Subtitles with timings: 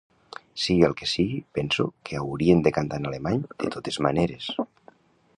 [0.61, 4.49] Sigui el que sigui, penso que haurien de cantar en alemany de totes maneres.